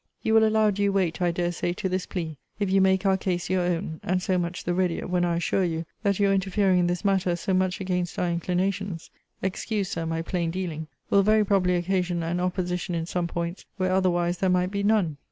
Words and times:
You 0.23 0.33
will 0.33 0.47
allow 0.47 0.71
due 0.71 0.91
weight, 0.91 1.21
I 1.21 1.29
dare 1.29 1.51
say, 1.51 1.73
to 1.73 1.87
this 1.87 2.07
plea, 2.07 2.39
if 2.59 2.71
you 2.71 2.81
make 2.81 3.05
our 3.05 3.17
case 3.17 3.51
your 3.51 3.61
own; 3.61 3.99
and 4.01 4.19
so 4.19 4.39
much 4.39 4.63
the 4.63 4.73
readier, 4.73 5.05
when 5.05 5.23
I 5.23 5.35
assure 5.35 5.63
you, 5.63 5.85
that 6.01 6.19
your 6.19 6.33
interfering 6.33 6.79
in 6.79 6.87
this 6.87 7.05
matter, 7.05 7.35
so 7.35 7.53
much 7.53 7.79
against 7.79 8.17
our 8.17 8.27
inclinations, 8.27 9.11
(excuse, 9.43 9.89
Sir, 9.89 10.07
my 10.07 10.23
plain 10.23 10.49
dealing,) 10.49 10.87
will 11.11 11.21
very 11.21 11.45
probably 11.45 11.75
occasion 11.75 12.23
an 12.23 12.39
opposition 12.39 12.95
in 12.95 13.05
some 13.05 13.27
points, 13.27 13.67
where 13.77 13.91
otherwise 13.93 14.39
there 14.39 14.49
might 14.49 14.71
be 14.71 14.81
none. 14.81 15.17